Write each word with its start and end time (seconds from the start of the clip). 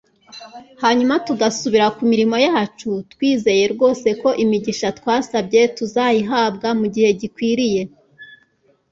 Hanyuma 0.83 1.13
tugasubira 1.27 1.85
ku 1.95 2.01
mirimo 2.11 2.35
yacu 2.47 2.89
twizeye 3.11 3.63
rwose 3.73 4.07
ko 4.21 4.29
imigisha 4.43 4.87
twasabye 4.99 5.61
tuzayihabwa 5.75 6.67
mu 6.79 6.85
gihe 6.93 7.09
gikwiye. 7.19 7.81